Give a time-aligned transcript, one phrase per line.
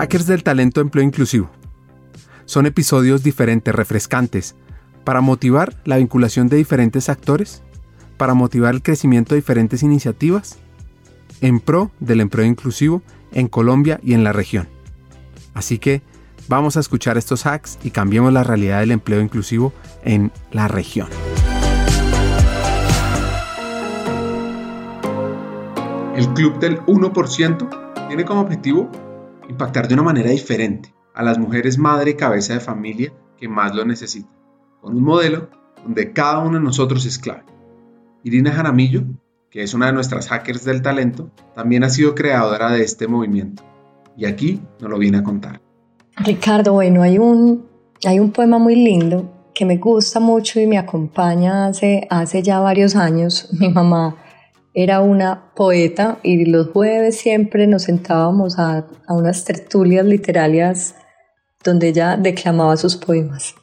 [0.00, 1.50] Hackers del Talento Empleo Inclusivo.
[2.46, 4.56] Son episodios diferentes, refrescantes,
[5.04, 7.60] para motivar la vinculación de diferentes actores,
[8.16, 10.56] para motivar el crecimiento de diferentes iniciativas,
[11.42, 13.02] en pro del empleo inclusivo
[13.32, 14.70] en Colombia y en la región.
[15.52, 16.00] Así que
[16.48, 21.08] vamos a escuchar estos hacks y cambiemos la realidad del empleo inclusivo en la región.
[26.16, 28.90] El Club del 1% tiene como objetivo
[29.50, 33.74] impactar de una manera diferente a las mujeres madre y cabeza de familia que más
[33.74, 34.36] lo necesitan,
[34.80, 35.50] con un modelo
[35.84, 37.44] donde cada uno de nosotros es clave.
[38.22, 39.02] Irina Jaramillo,
[39.50, 43.62] que es una de nuestras hackers del talento, también ha sido creadora de este movimiento
[44.16, 45.60] y aquí nos lo viene a contar.
[46.16, 47.66] Ricardo, bueno, hay un,
[48.04, 52.60] hay un poema muy lindo que me gusta mucho y me acompaña hace, hace ya
[52.60, 53.48] varios años.
[53.58, 54.16] Mi mamá
[54.74, 60.94] era una poeta y los jueves siempre nos sentábamos a, a unas tertulias literarias
[61.64, 63.54] donde ella declamaba sus poemas.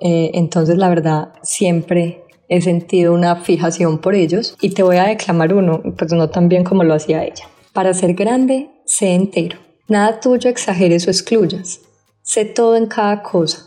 [0.00, 5.04] Eh, entonces, la verdad, siempre he sentido una fijación por ellos y te voy a
[5.04, 7.46] declamar uno, pues no tan bien como lo hacía ella.
[7.72, 9.58] Para ser grande, sé entero.
[9.88, 11.80] Nada tuyo exageres o excluyas.
[12.22, 13.66] Sé todo en cada cosa.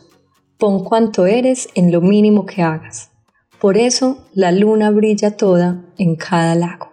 [0.58, 3.12] Pon cuanto eres en lo mínimo que hagas.
[3.66, 6.92] Por eso la luna brilla toda en cada lago,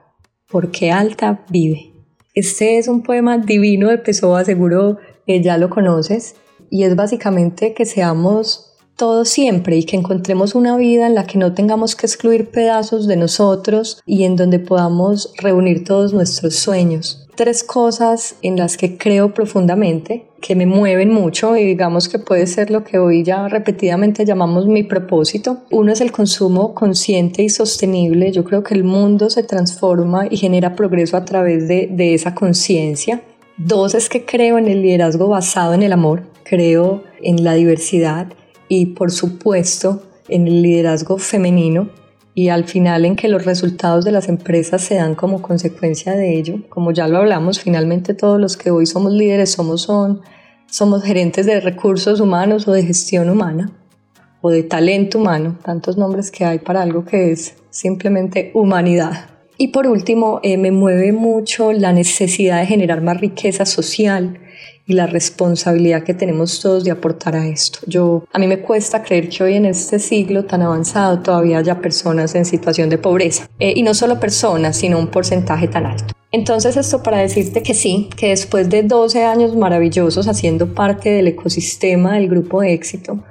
[0.50, 1.92] porque alta vive.
[2.32, 6.36] Este es un poema divino de Pessoa, seguro que ya lo conoces,
[6.70, 11.36] y es básicamente que seamos todos siempre y que encontremos una vida en la que
[11.36, 17.21] no tengamos que excluir pedazos de nosotros y en donde podamos reunir todos nuestros sueños.
[17.34, 22.46] Tres cosas en las que creo profundamente, que me mueven mucho y digamos que puede
[22.46, 25.60] ser lo que hoy ya repetidamente llamamos mi propósito.
[25.70, 28.32] Uno es el consumo consciente y sostenible.
[28.32, 32.34] Yo creo que el mundo se transforma y genera progreso a través de, de esa
[32.34, 33.22] conciencia.
[33.56, 38.26] Dos es que creo en el liderazgo basado en el amor, creo en la diversidad
[38.68, 41.88] y por supuesto en el liderazgo femenino
[42.34, 46.38] y al final en que los resultados de las empresas se dan como consecuencia de
[46.38, 46.60] ello.
[46.68, 50.22] Como ya lo hablamos, finalmente todos los que hoy somos líderes somos, son,
[50.66, 53.70] somos gerentes de recursos humanos o de gestión humana
[54.40, 59.28] o de talento humano, tantos nombres que hay para algo que es simplemente humanidad.
[59.56, 64.40] Y por último, eh, me mueve mucho la necesidad de generar más riqueza social
[64.92, 67.78] y la responsabilidad que tenemos todos de aportar a esto.
[67.86, 71.80] Yo, a mí me cuesta creer que hoy en este siglo tan avanzado todavía haya
[71.80, 73.48] personas en situación de pobreza.
[73.58, 76.12] Eh, y no solo personas, sino un porcentaje tan alto.
[76.30, 81.28] Entonces esto para decirte que sí, que después de 12 años maravillosos haciendo parte del
[81.28, 83.22] ecosistema del grupo de éxito,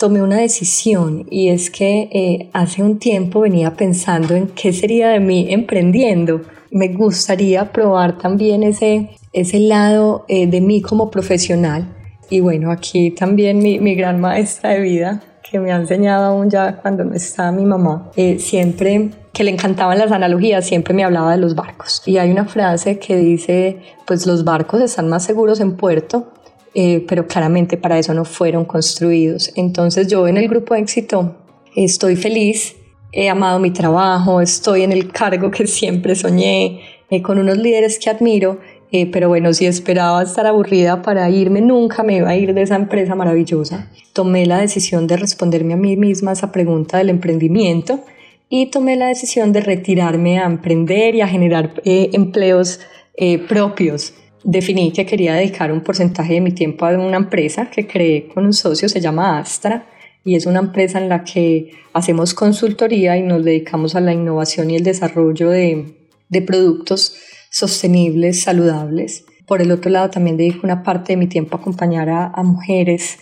[0.00, 5.10] tomé una decisión y es que eh, hace un tiempo venía pensando en qué sería
[5.10, 6.40] de mí emprendiendo.
[6.70, 11.86] Me gustaría probar también ese, ese lado eh, de mí como profesional.
[12.30, 16.48] Y bueno, aquí también mi, mi, gran maestra de vida, que me ha enseñado aún
[16.48, 21.04] ya cuando no está mi mamá, eh, siempre que le encantaban las analogías, siempre me
[21.04, 22.00] hablaba de los barcos.
[22.06, 26.32] Y hay una frase que dice, pues los barcos están más seguros en puerto,
[26.74, 29.52] eh, pero claramente para eso no fueron construidos.
[29.56, 31.36] Entonces yo en el grupo éxito
[31.74, 32.76] estoy feliz,
[33.12, 36.80] he amado mi trabajo, estoy en el cargo que siempre soñé,
[37.22, 38.60] con unos líderes que admiro
[38.92, 42.62] eh, pero bueno, si esperaba estar aburrida para irme, nunca me iba a ir de
[42.62, 43.88] esa empresa maravillosa.
[44.12, 48.00] Tomé la decisión de responderme a mí misma esa pregunta del emprendimiento
[48.48, 52.80] y tomé la decisión de retirarme a emprender y a generar eh, empleos
[53.16, 54.14] eh, propios.
[54.42, 58.46] Definí que quería dedicar un porcentaje de mi tiempo a una empresa que creé con
[58.46, 59.86] un socio, se llama Astra,
[60.24, 64.70] y es una empresa en la que hacemos consultoría y nos dedicamos a la innovación
[64.70, 65.94] y el desarrollo de,
[66.28, 67.16] de productos
[67.50, 69.24] sostenibles, saludables.
[69.46, 73.18] Por el otro lado, también dedico una parte de mi tiempo a acompañar a, mujeres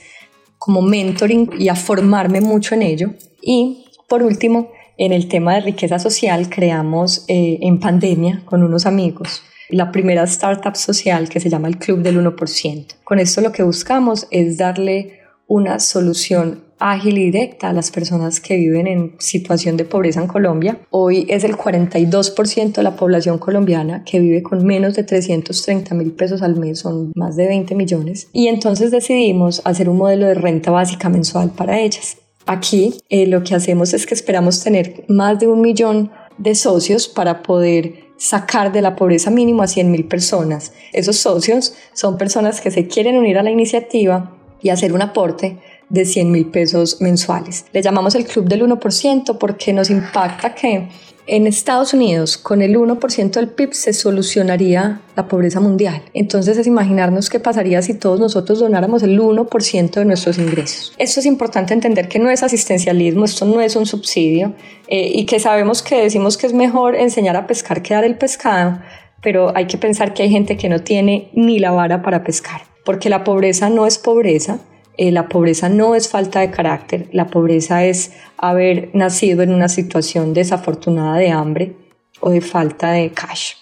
[0.59, 3.15] como mentoring y a formarme mucho en ello.
[3.41, 8.85] Y por último, en el tema de riqueza social, creamos eh, en pandemia con unos
[8.85, 12.87] amigos la primera startup social que se llama el Club del 1%.
[13.05, 18.41] Con esto lo que buscamos es darle una solución ágil y directa a las personas
[18.41, 20.79] que viven en situación de pobreza en Colombia.
[20.91, 26.13] Hoy es el 42% de la población colombiana que vive con menos de 330 mil
[26.13, 28.29] pesos al mes, son más de 20 millones.
[28.33, 32.17] Y entonces decidimos hacer un modelo de renta básica mensual para ellas.
[32.49, 37.07] Aquí eh, lo que hacemos es que esperamos tener más de un millón de socios
[37.07, 40.73] para poder sacar de la pobreza mínimo a 100 mil personas.
[40.95, 45.59] Esos socios son personas que se quieren unir a la iniciativa y hacer un aporte
[45.91, 47.67] de 100 mil pesos mensuales.
[47.75, 50.89] Le llamamos el club del 1% porque nos impacta que
[51.29, 56.03] en Estados Unidos, con el 1% del PIB se solucionaría la pobreza mundial.
[56.15, 60.95] Entonces es imaginarnos qué pasaría si todos nosotros donáramos el 1% de nuestros ingresos.
[60.97, 64.55] Esto es importante entender que no es asistencialismo, esto no es un subsidio
[64.89, 68.17] eh, y que sabemos que decimos que es mejor enseñar a pescar que dar el
[68.17, 68.79] pescado,
[69.23, 72.63] pero hay que pensar que hay gente que no tiene ni la vara para pescar,
[72.87, 74.61] porque la pobreza no es pobreza,
[74.99, 79.69] eh, la pobreza no es falta de carácter, la pobreza es haber nacido en una
[79.69, 81.77] situación desafortunada de hambre
[82.21, 83.53] o de falta de cash.